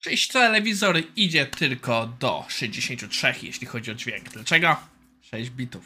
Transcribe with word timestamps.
Czyś 0.00 0.28
telewizor 0.28 1.02
idzie 1.16 1.46
tylko 1.46 2.06
do 2.20 2.44
63, 2.48 3.34
jeśli 3.42 3.66
chodzi 3.66 3.90
o 3.90 3.94
dźwięk. 3.94 4.28
Dlaczego? 4.28 4.76
6 5.20 5.50
bitów. 5.50 5.84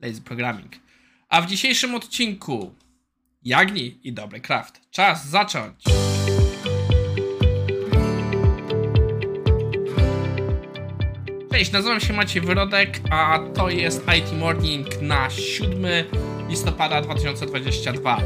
Lazy 0.00 0.22
Programming. 0.22 0.72
A 1.28 1.42
w 1.42 1.46
dzisiejszym 1.46 1.94
odcinku 1.94 2.74
Jagni 3.42 3.98
i 4.02 4.12
dobry 4.12 4.40
craft. 4.40 4.80
Czas 4.90 5.26
zacząć! 5.28 5.84
Cześć, 11.52 11.72
nazywam 11.72 12.00
się 12.00 12.12
Maciej 12.12 12.42
Wyrodek, 12.42 13.00
a 13.10 13.38
to 13.54 13.70
jest 13.70 14.02
IT 14.18 14.32
Morning 14.38 14.86
na 15.02 15.30
7 15.30 15.84
listopada 16.48 17.02
2022. 17.02 18.18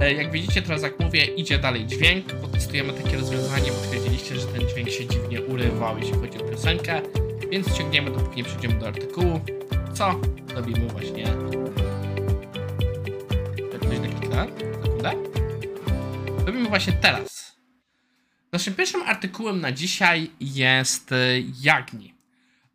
E, 0.00 0.12
Jak 0.14 0.32
widzicie, 0.32 0.62
teraz 0.62 0.82
jak 0.82 1.00
mówię, 1.00 1.24
idzie 1.24 1.58
dalej 1.58 1.86
dźwięk, 1.86 2.32
bo 2.34 2.48
testujemy 2.48 2.92
takie 2.92 3.16
rozwiązanie, 3.16 3.70
bo 3.70 3.76
stwierdziliście, 3.84 4.36
że 4.40 4.46
ten 4.46 4.59
dźwięk 4.84 4.98
się 4.98 5.06
dziwnie 5.06 5.42
urywał, 5.42 5.98
jeśli 5.98 6.14
chodzi 6.14 6.38
o 6.38 6.48
piosenkę, 6.48 7.02
więc 7.50 7.78
ciągniemy, 7.78 8.10
dopóki 8.10 8.36
nie 8.36 8.44
przejdziemy 8.44 8.74
do 8.74 8.86
artykułu, 8.86 9.40
co 9.94 10.20
robimy 10.54 10.86
właśnie... 10.86 11.24
Coś 13.82 13.98
nakliknę? 14.00 14.46
Sekundę. 14.82 15.12
Robimy 16.46 16.68
właśnie 16.68 16.92
teraz. 16.92 17.56
Naszym 18.52 18.74
pierwszym 18.74 19.02
artykułem 19.02 19.60
na 19.60 19.72
dzisiaj 19.72 20.30
jest 20.40 21.12
y, 21.12 21.44
Jagni. 21.60 22.14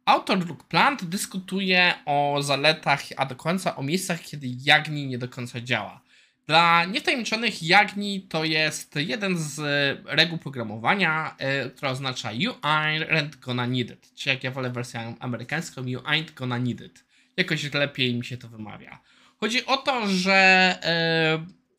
Autor 0.06 0.48
Luke 0.48 0.64
Plant 0.70 1.06
dyskutuje 1.06 1.94
o 2.06 2.38
zaletach, 2.42 3.02
a 3.18 3.26
do 3.26 3.36
końca 3.36 3.76
o 3.76 3.84
miejscach, 3.84 4.22
kiedy 4.22 4.48
Jagni 4.66 5.08
nie 5.08 5.18
do 5.18 5.30
końca 5.30 5.62
działa. 5.62 6.02
Dla 6.48 6.86
niewtajemniczonych 6.86 7.64
Jagni 7.64 8.22
to 8.22 8.44
jest 8.44 8.96
jeden 8.96 9.38
z 9.38 9.60
y, 9.60 9.64
reguł 10.06 10.38
programowania, 10.38 11.36
y, 11.66 11.70
która 11.70 11.92
oznacza 11.92 12.32
You 12.32 12.52
aren't 12.52 13.36
gonna 13.40 13.68
need 13.68 13.92
it. 13.92 14.14
Czy 14.16 14.30
jak 14.30 14.44
ja 14.44 14.52
wolę 14.52 14.70
wersję 14.70 15.16
amerykańską, 15.20 15.86
You 15.86 16.00
ain't 16.00 16.34
gonna 16.34 16.58
need 16.58 16.82
it. 16.82 17.06
Jakoś 17.38 17.74
lepiej 17.74 18.16
mi 18.16 18.26
się 18.26 18.38
to 18.38 18.48
wymawia. 18.48 19.00
Chodzi 19.38 19.66
o 19.66 19.78
to, 19.78 20.08
że 20.08 20.78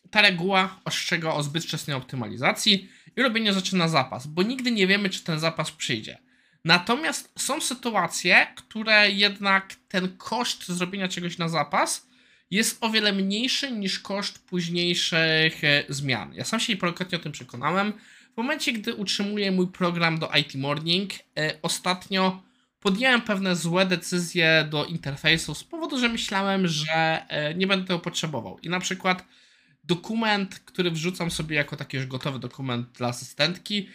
y, 0.04 0.10
ta 0.10 0.22
reguła 0.22 0.80
ostrzega 0.84 1.30
o 1.32 1.42
zbyt 1.42 1.64
wczesnej 1.64 1.96
optymalizacji 1.96 2.88
i 3.16 3.22
robienie 3.22 3.52
rzeczy 3.52 3.76
na 3.76 3.88
zapas, 3.88 4.26
bo 4.26 4.42
nigdy 4.42 4.70
nie 4.70 4.86
wiemy, 4.86 5.10
czy 5.10 5.24
ten 5.24 5.38
zapas 5.40 5.70
przyjdzie. 5.70 6.18
Natomiast 6.64 7.32
są 7.38 7.60
sytuacje, 7.60 8.46
które 8.56 9.10
jednak 9.10 9.74
ten 9.88 10.16
koszt 10.16 10.66
zrobienia 10.66 11.08
czegoś 11.08 11.38
na 11.38 11.48
zapas 11.48 12.05
jest 12.50 12.78
o 12.80 12.90
wiele 12.90 13.12
mniejszy 13.12 13.72
niż 13.72 13.98
koszt 13.98 14.46
późniejszych 14.46 15.64
e, 15.64 15.84
zmian. 15.88 16.34
Ja 16.34 16.44
sam 16.44 16.60
się 16.60 16.72
niejednokrotnie 16.72 17.18
o 17.18 17.20
tym 17.20 17.32
przekonałem. 17.32 17.92
W 18.34 18.36
momencie, 18.36 18.72
gdy 18.72 18.94
utrzymuję 18.94 19.52
mój 19.52 19.66
program 19.66 20.18
do 20.18 20.30
IT 20.40 20.54
Morning, 20.54 21.12
e, 21.38 21.58
ostatnio 21.62 22.42
podjąłem 22.80 23.22
pewne 23.22 23.56
złe 23.56 23.86
decyzje 23.86 24.66
do 24.70 24.84
interfejsu 24.84 25.54
z 25.54 25.64
powodu, 25.64 25.98
że 25.98 26.08
myślałem, 26.08 26.68
że 26.68 27.26
e, 27.28 27.54
nie 27.54 27.66
będę 27.66 27.86
tego 27.86 27.98
potrzebował. 27.98 28.58
I 28.58 28.68
na 28.68 28.80
przykład 28.80 29.24
dokument, 29.84 30.58
który 30.58 30.90
wrzucam 30.90 31.30
sobie 31.30 31.56
jako 31.56 31.76
taki 31.76 31.96
już 31.96 32.06
gotowy 32.06 32.38
dokument 32.38 32.88
dla 32.92 33.08
asystentki, 33.08 33.88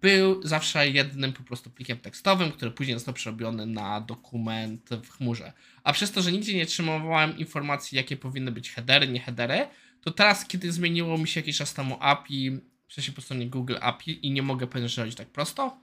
był 0.00 0.46
zawsze 0.46 0.90
jednym 0.90 1.32
po 1.32 1.42
prostu 1.42 1.70
plikiem 1.70 1.98
tekstowym, 1.98 2.52
który 2.52 2.70
później 2.70 2.96
został 2.96 3.14
przerobiony 3.14 3.66
na 3.66 4.00
dokument 4.00 4.90
w 4.90 5.10
chmurze. 5.10 5.52
A 5.84 5.92
przez 5.92 6.12
to, 6.12 6.22
że 6.22 6.32
nigdzie 6.32 6.54
nie 6.54 6.66
trzymałem 6.66 7.38
informacji, 7.38 7.96
jakie 7.96 8.16
powinny 8.16 8.52
być 8.52 8.70
headery, 8.70 9.08
nie 9.08 9.20
headery, 9.20 9.66
to 10.00 10.10
teraz, 10.10 10.46
kiedy 10.46 10.72
zmieniło 10.72 11.18
mi 11.18 11.28
się 11.28 11.40
jakiś 11.40 11.56
czas 11.56 11.74
temu 11.74 11.96
API, 12.00 12.50
w 12.88 12.94
sensie 12.94 13.12
po 13.12 13.20
stronie 13.20 13.46
Google 13.46 13.76
API 13.80 14.26
i 14.26 14.30
nie 14.30 14.42
mogę 14.42 14.66
robić 14.96 15.14
tak 15.14 15.28
prosto, 15.28 15.78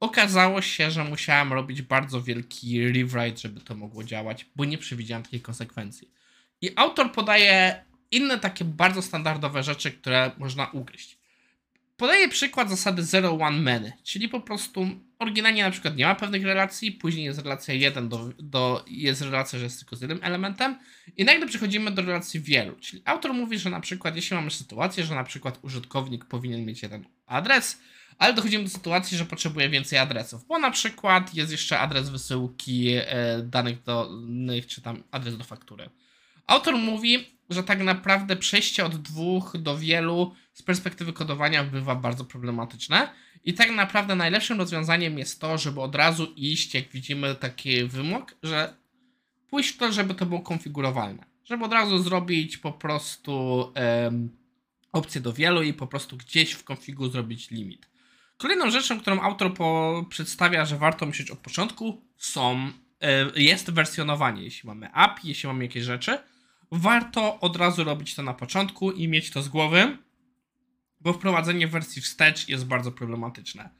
okazało 0.00 0.62
się, 0.62 0.90
że 0.90 1.04
musiałem 1.04 1.52
robić 1.52 1.82
bardzo 1.82 2.22
wielki 2.22 2.92
rewrite, 2.92 3.38
żeby 3.38 3.60
to 3.60 3.74
mogło 3.74 4.04
działać, 4.04 4.46
bo 4.56 4.64
nie 4.64 4.78
przewidziałem 4.78 5.22
takiej 5.22 5.40
konsekwencji. 5.40 6.10
I 6.60 6.70
autor 6.76 7.12
podaje 7.12 7.84
inne 8.10 8.38
takie 8.38 8.64
bardzo 8.64 9.02
standardowe 9.02 9.62
rzeczy, 9.62 9.92
które 9.92 10.30
można 10.38 10.66
ugryźć. 10.66 11.17
Podaję 11.98 12.28
przykład 12.28 12.70
zasady 12.70 13.02
zero 13.02 13.32
one 13.32 13.58
many, 13.58 13.92
czyli 14.02 14.28
po 14.28 14.40
prostu 14.40 14.88
oryginalnie 15.18 15.62
na 15.62 15.70
przykład 15.70 15.96
nie 15.96 16.04
ma 16.04 16.14
pewnych 16.14 16.44
relacji, 16.44 16.92
później 16.92 17.24
jest 17.24 17.38
relacja 17.38 17.74
1 17.74 18.08
do, 18.08 18.30
do 18.38 18.84
jest 18.86 19.22
relacja, 19.22 19.58
że 19.58 19.64
jest 19.64 19.78
tylko 19.78 19.96
z 19.96 20.00
jednym 20.00 20.20
elementem 20.22 20.78
i 21.16 21.24
nagle 21.24 21.46
przechodzimy 21.46 21.90
do 21.90 22.02
relacji 22.02 22.40
wielu, 22.40 22.76
czyli 22.80 23.02
autor 23.04 23.34
mówi, 23.34 23.58
że 23.58 23.70
na 23.70 23.80
przykład 23.80 24.16
jeśli 24.16 24.36
mamy 24.36 24.50
sytuację, 24.50 25.04
że 25.04 25.14
na 25.14 25.24
przykład 25.24 25.58
użytkownik 25.62 26.24
powinien 26.24 26.64
mieć 26.64 26.82
jeden 26.82 27.04
adres, 27.26 27.80
ale 28.18 28.34
dochodzimy 28.34 28.64
do 28.64 28.70
sytuacji, 28.70 29.18
że 29.18 29.24
potrzebuje 29.24 29.68
więcej 29.68 29.98
adresów, 29.98 30.46
bo 30.46 30.58
na 30.58 30.70
przykład 30.70 31.34
jest 31.34 31.52
jeszcze 31.52 31.78
adres 31.78 32.08
wysyłki 32.08 32.88
e, 32.94 33.06
danych 33.42 33.82
danych, 33.82 34.66
czy 34.66 34.82
tam 34.82 35.02
adres 35.10 35.38
do 35.38 35.44
faktury. 35.44 35.90
Autor 36.46 36.76
mówi, 36.76 37.37
że 37.50 37.62
tak 37.62 37.80
naprawdę 37.80 38.36
przejście 38.36 38.84
od 38.84 38.96
dwóch 38.96 39.56
do 39.58 39.78
wielu 39.78 40.34
z 40.52 40.62
perspektywy 40.62 41.12
kodowania 41.12 41.64
bywa 41.64 41.94
bardzo 41.94 42.24
problematyczne. 42.24 43.08
I 43.44 43.54
tak 43.54 43.70
naprawdę 43.70 44.16
najlepszym 44.16 44.58
rozwiązaniem 44.58 45.18
jest 45.18 45.40
to, 45.40 45.58
żeby 45.58 45.80
od 45.80 45.94
razu 45.94 46.32
iść, 46.36 46.74
jak 46.74 46.88
widzimy, 46.88 47.34
taki 47.34 47.84
wymóg, 47.84 48.34
że 48.42 48.74
pójść 49.50 49.70
w 49.70 49.76
to, 49.76 49.92
żeby 49.92 50.14
to 50.14 50.26
było 50.26 50.40
konfigurowalne. 50.40 51.24
Żeby 51.44 51.64
od 51.64 51.72
razu 51.72 52.02
zrobić 52.02 52.56
po 52.56 52.72
prostu 52.72 53.64
em, 53.74 54.36
opcję 54.92 55.20
do 55.20 55.32
wielu 55.32 55.62
i 55.62 55.74
po 55.74 55.86
prostu 55.86 56.16
gdzieś 56.16 56.52
w 56.52 56.64
konfigu 56.64 57.08
zrobić 57.10 57.50
limit. 57.50 57.88
Kolejną 58.36 58.70
rzeczą, 58.70 59.00
którą 59.00 59.20
autor 59.20 59.54
po, 59.54 60.04
przedstawia, 60.08 60.64
że 60.64 60.78
warto 60.78 61.06
myśleć 61.06 61.30
od 61.30 61.38
początku, 61.38 62.02
są, 62.16 62.72
e, 63.00 63.40
jest 63.40 63.70
wersjonowanie. 63.70 64.42
Jeśli 64.42 64.66
mamy 64.66 64.92
API, 64.92 65.28
jeśli 65.28 65.46
mamy 65.46 65.64
jakieś 65.64 65.84
rzeczy, 65.84 66.18
warto 66.72 67.40
od 67.40 67.56
razu 67.56 67.84
robić 67.84 68.14
to 68.14 68.22
na 68.22 68.34
początku 68.34 68.92
i 68.92 69.08
mieć 69.08 69.30
to 69.30 69.42
z 69.42 69.48
głowy, 69.48 69.98
bo 71.00 71.12
wprowadzenie 71.12 71.68
wersji 71.68 72.02
wstecz 72.02 72.48
jest 72.48 72.66
bardzo 72.66 72.92
problematyczne. 72.92 73.70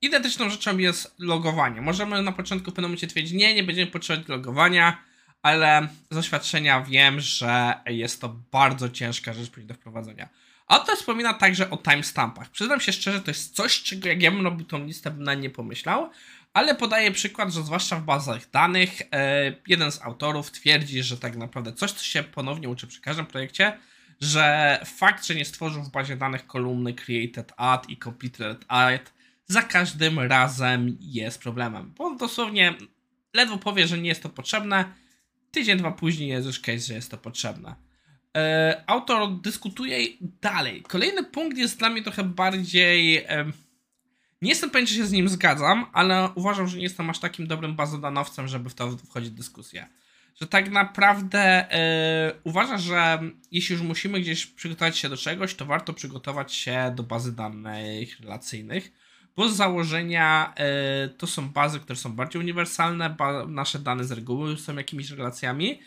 Identyczną 0.00 0.50
rzeczą 0.50 0.78
jest 0.78 1.14
logowanie. 1.18 1.80
Możemy 1.80 2.22
na 2.22 2.32
początku 2.32 2.70
w 2.70 2.74
pewnym 2.74 2.90
momencie 2.90 3.06
twierdzić, 3.06 3.32
nie, 3.32 3.54
nie 3.54 3.64
będziemy 3.64 3.90
potrzebować 3.90 4.28
logowania, 4.28 4.98
ale 5.42 5.88
z 6.10 6.14
doświadczenia 6.14 6.80
wiem, 6.80 7.20
że 7.20 7.74
jest 7.86 8.20
to 8.20 8.28
bardzo 8.52 8.88
ciężka 8.88 9.32
rzecz 9.32 9.50
do 9.60 9.74
wprowadzenia. 9.74 10.28
Autor 10.66 10.96
wspomina 10.96 11.34
także 11.34 11.70
o 11.70 11.76
timestampach. 11.76 12.50
Przyznam 12.50 12.80
się 12.80 12.92
szczerze, 12.92 13.20
to 13.20 13.30
jest 13.30 13.56
coś, 13.56 13.82
czego 13.82 14.08
jak 14.08 14.22
ja 14.22 14.30
bym 14.30 14.44
robił 14.44 14.66
tą 14.66 14.84
listę, 14.84 15.10
bym 15.10 15.22
na 15.22 15.34
nie 15.34 15.50
pomyślał, 15.50 16.10
ale 16.56 16.74
podaję 16.74 17.10
przykład, 17.10 17.52
że 17.52 17.62
zwłaszcza 17.62 17.96
w 17.96 18.04
bazach 18.04 18.50
danych, 18.50 19.02
e, 19.12 19.54
jeden 19.66 19.92
z 19.92 20.02
autorów 20.02 20.50
twierdzi, 20.50 21.02
że 21.02 21.16
tak 21.16 21.36
naprawdę 21.36 21.72
coś, 21.72 21.92
co 21.92 22.04
się 22.04 22.22
ponownie 22.22 22.68
uczy 22.68 22.86
przy 22.86 23.00
każdym 23.00 23.26
projekcie, 23.26 23.78
że 24.20 24.78
fakt, 24.84 25.26
że 25.26 25.34
nie 25.34 25.44
stworzył 25.44 25.82
w 25.82 25.90
bazie 25.90 26.16
danych 26.16 26.46
kolumny 26.46 26.94
created 26.94 27.52
at 27.56 27.90
i 27.90 27.96
completed 27.96 28.64
at 28.68 29.12
za 29.46 29.62
każdym 29.62 30.18
razem 30.18 30.96
jest 31.00 31.42
problemem. 31.42 31.92
Bo 31.98 32.04
on 32.04 32.16
dosłownie 32.16 32.74
ledwo 33.34 33.58
powie, 33.58 33.86
że 33.86 33.98
nie 33.98 34.08
jest 34.08 34.22
to 34.22 34.28
potrzebne, 34.28 34.84
tydzień, 35.50 35.78
dwa 35.78 35.90
później 35.90 36.28
jest 36.28 36.46
już 36.46 36.60
case, 36.60 36.78
że 36.78 36.94
jest 36.94 37.10
to 37.10 37.18
potrzebne. 37.18 37.74
E, 38.36 38.84
autor 38.86 39.40
dyskutuje 39.40 39.98
dalej. 40.20 40.82
Kolejny 40.82 41.24
punkt 41.24 41.58
jest 41.58 41.78
dla 41.78 41.90
mnie 41.90 42.02
trochę 42.02 42.24
bardziej... 42.24 43.24
nie 44.42 44.50
jestem 44.50 44.70
pewien, 44.70 44.86
czy 44.86 44.94
się 44.94 45.06
z 45.06 45.12
nim 45.12 45.28
zgadzam, 45.28 45.86
ale 45.92 46.28
uważam, 46.34 46.68
że 46.68 46.76
nie 46.76 46.82
jestem 46.82 47.10
aż 47.10 47.18
takim 47.18 47.46
dobrym 47.46 47.76
bazodanowcem, 47.76 48.48
żeby 48.48 48.70
w 48.70 48.74
to 48.74 48.96
wchodzić 48.96 49.30
w 49.30 49.34
dyskusję. 49.34 49.86
Że 50.40 50.46
tak 50.46 50.70
naprawdę 50.70 51.68
yy, 52.34 52.40
uważa, 52.44 52.78
że 52.78 53.20
jeśli 53.50 53.72
już 53.72 53.82
musimy 53.82 54.20
gdzieś 54.20 54.46
przygotować 54.46 54.98
się 54.98 55.08
do 55.08 55.16
czegoś, 55.16 55.54
to 55.54 55.66
warto 55.66 55.92
przygotować 55.92 56.54
się 56.54 56.92
do 56.96 57.02
bazy 57.02 57.36
danych 57.36 58.20
relacyjnych, 58.20 58.92
bo 59.36 59.48
z 59.48 59.56
założenia 59.56 60.54
yy, 61.02 61.08
to 61.08 61.26
są 61.26 61.48
bazy, 61.48 61.80
które 61.80 61.96
są 61.96 62.12
bardziej 62.12 62.42
uniwersalne, 62.42 63.10
ba- 63.10 63.46
nasze 63.46 63.78
dane 63.78 64.04
z 64.04 64.12
reguły 64.12 64.56
są 64.56 64.76
jakimiś 64.76 65.10
relacjami 65.10 65.80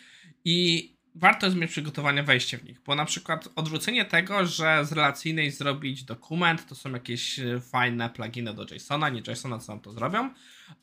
i 0.45 0.98
warto 1.19 1.45
jest 1.45 1.57
mieć 1.57 1.71
przygotowane 1.71 2.23
wejście 2.23 2.57
w 2.57 2.63
nich, 2.63 2.81
bo 2.85 2.95
na 2.95 3.05
przykład 3.05 3.49
odwrócenie 3.55 4.05
tego, 4.05 4.45
że 4.45 4.85
z 4.85 4.91
relacyjnej 4.91 5.51
zrobić 5.51 6.03
dokument, 6.03 6.67
to 6.67 6.75
są 6.75 6.91
jakieś 6.91 7.39
e, 7.39 7.59
fajne 7.59 8.09
pluginy 8.09 8.53
do 8.53 8.65
JSONa, 8.75 9.09
nie 9.09 9.21
JSONa, 9.27 9.59
co 9.59 9.71
nam 9.71 9.81
to 9.81 9.93
zrobią, 9.93 10.33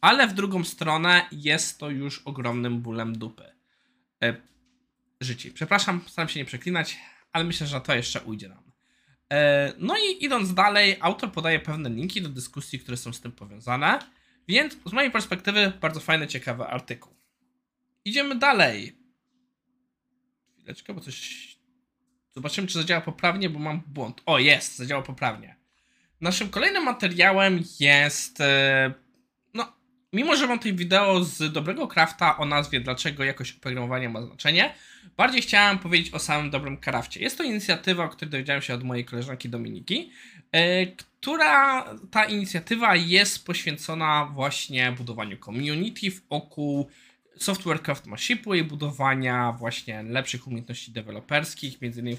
ale 0.01 0.29
w 0.29 0.35
drugą 0.35 0.65
stronę 0.65 1.27
jest 1.33 1.79
to 1.79 1.91
już 1.91 2.19
ogromnym 2.19 2.81
bólem 2.81 3.19
dupy. 3.19 3.45
E, 4.23 4.37
życi. 5.21 5.51
Przepraszam, 5.51 6.01
staram 6.07 6.29
się 6.29 6.41
nie 6.41 6.47
przeklinać, 6.47 6.99
ale 7.33 7.45
myślę, 7.45 7.67
że 7.67 7.81
to 7.81 7.95
jeszcze 7.95 8.21
ujdzie 8.21 8.49
nam. 8.49 8.73
E, 9.33 9.73
no 9.79 9.95
i 9.97 10.25
idąc 10.25 10.55
dalej, 10.55 10.97
autor 11.01 11.33
podaje 11.33 11.61
pewne 11.61 11.91
linki 11.91 12.23
do 12.23 12.29
dyskusji, 12.29 12.79
które 12.79 12.97
są 12.97 13.13
z 13.13 13.21
tym 13.21 13.33
powiązane, 13.33 13.99
więc 14.49 14.77
z 14.87 14.93
mojej 14.93 15.11
perspektywy 15.11 15.73
bardzo 15.81 16.01
fajny, 16.01 16.27
ciekawy 16.27 16.65
artykuł. 16.65 17.17
Idziemy 18.05 18.35
dalej 18.35 19.06
chwileczkę, 20.67 20.95
bo 20.95 21.01
coś... 21.01 21.49
Zobaczymy, 22.35 22.69
czy 22.69 22.79
zadziała 22.79 23.01
poprawnie, 23.01 23.51
bo 23.51 23.59
mam 23.59 23.83
błąd. 23.87 24.23
O, 24.27 24.39
jest, 24.39 24.77
zadziała 24.77 25.03
poprawnie. 25.03 25.57
Naszym 26.21 26.49
kolejnym 26.49 26.85
materiałem 26.85 27.63
jest. 27.81 28.41
e, 28.41 28.93
No, 29.55 29.73
mimo 30.13 30.37
że 30.37 30.47
mam 30.47 30.59
tutaj 30.59 30.75
wideo 30.75 31.25
z 31.25 31.53
dobrego 31.53 31.89
crafta 31.89 32.39
o 32.39 32.45
nazwie 32.45 32.81
Dlaczego 32.81 33.25
jakość 33.25 33.57
oprogramowania 33.57 34.09
ma 34.09 34.23
znaczenie, 34.23 34.75
bardziej 35.17 35.43
chciałem 35.43 35.79
powiedzieć 35.79 36.15
o 36.15 36.19
samym 36.19 36.51
dobrym 36.51 36.77
crafcie. 36.77 37.21
Jest 37.21 37.39
to 37.39 37.45
inicjatywa, 37.45 38.05
o 38.05 38.09
której 38.09 38.31
dowiedziałem 38.31 38.63
się 38.63 38.75
od 38.75 38.85
mojej 38.85 39.05
koleżanki 39.05 39.49
Dominiki, 39.49 40.11
e, 40.53 40.87
która 40.87 41.85
ta 42.11 42.25
inicjatywa 42.25 42.97
jest 42.97 43.47
poświęcona 43.47 44.31
właśnie 44.35 44.93
budowaniu 44.93 45.37
community 45.39 46.07
wokół 46.31 46.91
Software 47.39 47.83
Craftsmanship 47.83 48.47
i 48.55 48.65
budowania 48.65 49.53
właśnie 49.53 50.03
lepszych 50.03 50.47
umiejętności 50.47 50.93
deweloperskich, 50.93 51.81
między 51.83 52.01
innymi 52.01 52.19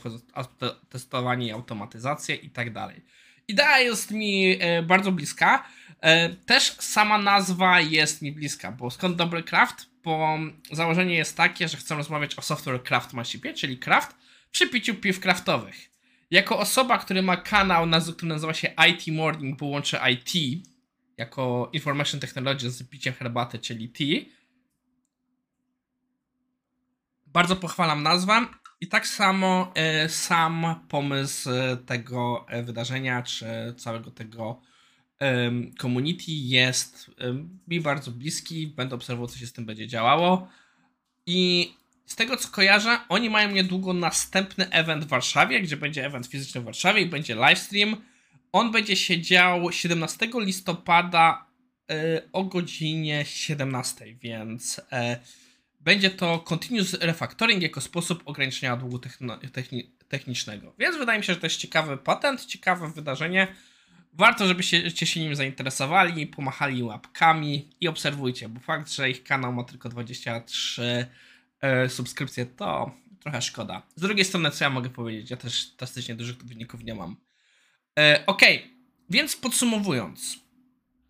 testowanie 0.90 1.48
i 1.48 1.52
automatyzację 1.52 2.36
i 2.36 2.50
tak 2.50 2.74
dalej. 2.74 3.02
Idea 3.48 3.80
jest 3.80 4.12
mi 4.12 4.58
e, 4.60 4.84
bardzo 4.84 5.12
bliska. 5.12 5.64
E, 6.02 6.30
też 6.30 6.76
sama 6.80 7.18
nazwa 7.18 7.80
jest 7.80 8.22
mi 8.22 8.32
bliska, 8.32 8.72
bo 8.72 8.92
skąd 8.92 9.16
dobry 9.16 9.44
craft? 9.44 9.86
Bo 10.04 10.38
założenie 10.72 11.16
jest 11.16 11.38
takie, 11.38 11.68
że 11.68 11.78
chcę 11.78 11.96
rozmawiać 11.96 12.36
o 12.36 12.42
software 12.42 12.84
craftsmanshipie, 12.84 13.54
czyli 13.54 13.78
craft 13.78 14.16
przy 14.52 14.68
piciu 14.68 14.96
piw 14.96 15.20
craftowych. 15.20 15.90
Jako 16.32 16.60
osoba, 16.60 16.98
który 16.98 17.22
ma 17.22 17.38
kanał, 17.38 17.88
który 18.16 18.30
nazywa 18.30 18.54
się 18.54 18.74
IT 18.90 19.08
Morning, 19.16 19.60
bo 19.60 19.66
łączy 19.66 19.98
IT 20.12 20.64
jako 21.18 21.70
Information 21.74 22.20
Technology 22.20 22.70
z 22.70 22.90
piciem 22.90 23.14
herbaty, 23.14 23.60
czyli 23.60 23.90
tea, 23.90 24.37
bardzo 27.34 27.56
pochwalam 27.56 28.04
nazwę 28.04 28.46
i 28.82 28.88
tak 28.88 29.08
samo 29.08 29.72
e, 29.76 30.10
sam 30.10 30.76
pomysł 30.90 31.50
e, 31.50 31.78
tego 31.78 32.46
e, 32.50 32.64
wydarzenia, 32.64 33.24
czy 33.24 33.46
całego 33.78 34.12
tego 34.12 34.62
community 35.82 36.24
jest 36.28 37.12
mi 37.68 37.82
bardzo 37.82 38.12
bliski. 38.12 38.68
Będę 38.68 38.96
obserwował, 38.96 39.28
co 39.28 39.38
się 39.38 39.48
z 39.48 39.54
tym 39.54 39.66
będzie 39.66 39.88
działało. 39.88 40.48
I 41.26 41.74
z 42.06 42.16
tego 42.16 42.38
co 42.38 42.50
kojarzę, 42.50 43.00
oni 43.10 43.30
mają 43.30 43.52
niedługo 43.52 43.94
następny 43.94 44.70
event 44.70 45.06
w 45.06 45.08
Warszawie, 45.08 45.62
gdzie 45.62 45.78
będzie 45.78 46.06
event 46.06 46.28
fizyczny 46.28 46.62
w 46.62 46.64
Warszawie 46.64 47.02
i 47.02 47.06
będzie 47.06 47.36
livestream. 47.36 48.02
On 48.52 48.72
będzie 48.72 48.96
się 48.96 49.22
dział 49.22 49.72
17 49.72 50.30
listopada 50.34 51.46
o 52.34 52.44
godzinie 52.44 53.26
17, 53.26 54.16
więc 54.22 54.82
będzie 55.88 56.10
to 56.10 56.40
continuous 56.40 56.94
refactoring 56.94 57.62
jako 57.62 57.82
sposób 57.82 58.24
ograniczenia 58.26 58.78
długu 58.78 58.98
techni- 58.98 59.90
technicznego. 60.08 60.74
Więc 60.80 60.98
wydaje 60.98 61.20
mi 61.20 61.26
się, 61.26 61.34
że 61.34 61.40
to 61.40 61.46
jest 61.46 61.58
ciekawy 61.58 61.98
patent, 61.98 62.46
ciekawe 62.46 62.92
wydarzenie. 62.92 63.48
Warto, 64.14 64.48
żebyście 64.48 65.06
się 65.06 65.20
nim 65.20 65.36
zainteresowali, 65.36 66.28
pomachali 66.28 66.84
łapkami 66.84 67.70
i 67.82 67.88
obserwujcie, 67.88 68.50
bo 68.50 68.60
fakt, 68.60 68.92
że 68.92 69.10
ich 69.10 69.24
kanał 69.24 69.54
ma 69.54 69.64
tylko 69.64 69.90
23 69.90 71.08
e, 71.62 71.90
subskrypcje, 71.90 72.46
to 72.46 72.92
trochę 73.20 73.42
szkoda. 73.42 73.82
Z 73.96 74.02
drugiej 74.02 74.26
strony, 74.26 74.52
co 74.52 74.64
ja 74.64 74.70
mogę 74.70 74.90
powiedzieć? 74.90 75.30
Ja 75.30 75.38
też 75.38 75.68
drastycznie 75.78 76.16
dużych 76.16 76.38
wyników 76.38 76.84
nie 76.84 76.96
mam. 76.96 77.16
E, 78.00 78.24
ok, 78.26 78.42
więc 79.10 79.36
podsumowując. 79.36 80.40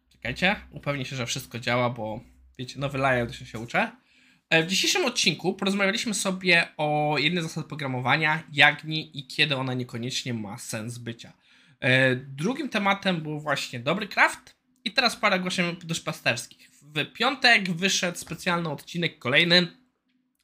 Czekajcie, 0.09 0.55
upewnię 0.71 1.05
się, 1.05 1.15
że 1.15 1.25
wszystko 1.25 1.59
działa, 1.59 1.89
bo 1.89 2.19
wiecie, 2.57 2.79
nowy 2.79 2.97
layout 2.97 3.35
się, 3.35 3.45
się 3.45 3.59
uczę. 3.59 3.91
E, 4.49 4.63
W 4.63 4.67
dzisiejszym 4.67 5.05
odcinku 5.05 5.53
porozmawialiśmy 5.53 6.13
sobie 6.13 6.67
o 6.77 7.15
jednej 7.19 7.43
z 7.43 7.47
zasad 7.47 7.65
programowania, 7.65 8.43
Jagni 8.51 9.19
i 9.19 9.27
kiedy 9.27 9.55
ona 9.55 9.73
niekoniecznie 9.73 10.33
ma 10.33 10.57
sens 10.57 10.97
bycia. 10.97 11.33
E, 11.79 12.15
Drugim 12.15 12.69
tematem 12.69 13.21
był 13.21 13.39
właśnie 13.39 13.79
dobry 13.79 14.07
craft 14.07 14.55
i 14.83 14.91
teraz 14.91 15.15
parę 15.15 15.35
ogłoszeń 15.35 15.75
duszpasterskich. 15.75 16.69
W 16.71 17.13
piątek 17.13 17.71
wyszedł 17.71 18.17
specjalny 18.17 18.69
odcinek 18.69 19.19
kolejny, 19.19 19.67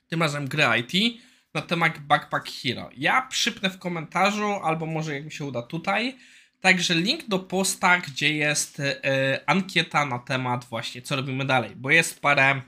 tym 0.08 0.22
razem 0.22 0.48
gry 0.48 0.64
IT, 0.80 1.22
na 1.54 1.62
temat 1.62 2.00
Backpack 2.00 2.50
Hero. 2.52 2.90
Ja 2.98 3.22
przypnę 3.22 3.70
w 3.70 3.80
komentarzu, 3.80 4.50
albo 4.64 4.86
może 4.86 5.14
jak 5.14 5.26
mi 5.26 5.32
się 5.32 5.46
uda 5.46 5.62
tutaj, 5.62 6.18
także 6.62 6.96
link 6.96 7.28
do 7.28 7.40
posta, 7.40 7.98
gdzie 7.98 8.34
jest 8.34 8.80
e, 8.80 9.40
ankieta 9.46 10.06
na 10.06 10.20
temat 10.20 10.66
właśnie 10.66 11.02
co 11.02 11.16
robimy 11.16 11.46
dalej, 11.46 11.72
bo 11.76 11.90
jest 11.90 12.20
parę 12.20 12.62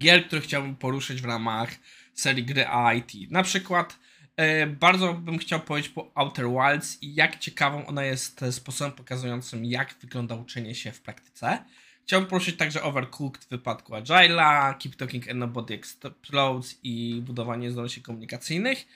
gier, 0.00 0.26
które 0.26 0.40
chciałbym 0.40 0.76
poruszyć 0.76 1.22
w 1.22 1.24
ramach 1.24 1.70
serii 2.14 2.44
gry 2.44 2.66
IT. 2.98 3.30
Na 3.30 3.42
przykład 3.42 3.98
e, 4.36 4.66
bardzo 4.66 5.14
bym 5.14 5.38
chciał 5.38 5.60
powiedzieć 5.60 5.92
po 5.92 6.10
Outer 6.14 6.46
Wilds 6.48 7.02
i 7.02 7.14
jak 7.14 7.38
ciekawą 7.38 7.86
ona 7.86 8.04
jest 8.04 8.40
sposobem 8.50 8.92
pokazującym, 8.92 9.64
jak 9.64 9.94
wygląda 10.00 10.34
uczenie 10.34 10.74
się 10.74 10.92
w 10.92 11.00
praktyce. 11.00 11.64
Chciałbym 12.04 12.28
poruszyć 12.28 12.56
także 12.56 12.82
Overcooked 12.82 13.44
w 13.44 13.48
wypadku 13.48 13.92
Agile'a, 13.92 14.78
Keep 14.78 14.96
Talking 14.96 15.28
and 15.28 15.38
Nobody 15.38 15.74
Explodes 15.74 16.78
i 16.82 17.22
budowanie 17.24 17.70
zdolności 17.70 18.02
komunikacyjnych. 18.02 18.86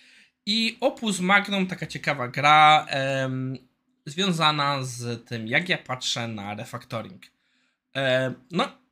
I 0.47 0.77
Opus 0.81 1.21
Magnum, 1.21 1.67
taka 1.67 1.87
ciekawa 1.87 2.29
gra 2.29 2.87
em, 2.89 3.59
związana 4.06 4.83
z 4.83 5.29
tym, 5.29 5.49
jak 5.49 5.69
ja 5.69 5.79
patrzę 5.79 6.29
na 6.29 6.55
refactoring. 6.55 7.23
E, 7.97 8.35
no, 8.51 8.83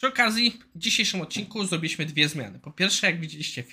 przy 0.00 0.08
okazji, 0.08 0.60
w 0.74 0.78
dzisiejszym 0.78 1.20
odcinku 1.20 1.64
zrobiliśmy 1.64 2.06
dwie 2.06 2.28
zmiany. 2.28 2.58
Po 2.58 2.70
pierwsze, 2.70 3.06
jak 3.06 3.20
widzieliście, 3.20 3.64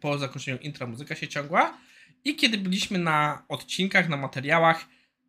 po 0.00 0.18
zakończeniu 0.18 0.58
intra 0.58 0.86
muzyka 0.86 1.14
się 1.14 1.28
ciągła 1.28 1.78
i 2.24 2.36
kiedy 2.36 2.58
byliśmy 2.58 2.98
na 2.98 3.42
odcinkach, 3.48 4.08
na 4.08 4.16
materiałach, 4.16 4.86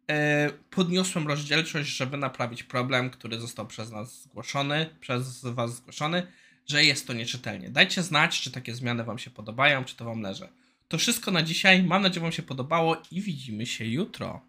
e, 0.10 0.50
podniosłem 0.70 1.28
rozdzielczość, 1.28 1.90
żeby 1.90 2.18
naprawić 2.18 2.64
problem, 2.64 3.10
który 3.10 3.40
został 3.40 3.68
przez 3.68 3.92
nas 3.92 4.22
zgłoszony, 4.22 4.90
przez 5.00 5.42
was 5.44 5.76
zgłoszony, 5.76 6.28
że 6.66 6.84
jest 6.84 7.08
to 7.08 7.14
nieczytelnie. 7.14 7.70
Dajcie 7.70 8.04
znać, 8.04 8.42
czy 8.42 8.52
takie 8.52 8.76
zmiany 8.76 9.04
wam 9.04 9.20
się 9.20 9.30
podobają, 9.30 9.86
czy 9.86 9.96
to 9.96 10.06
wam 10.06 10.22
leży. 10.22 10.48
To 10.88 10.98
wszystko 10.98 11.32
na 11.32 11.44
dzisiaj. 11.44 11.84
Mam 11.84 12.02
nadzieję, 12.02 12.22
wam 12.22 12.32
się 12.32 12.44
podobało 12.44 13.02
i 13.12 13.22
widzimy 13.22 13.66
się 13.66 13.86
jutro. 13.86 14.42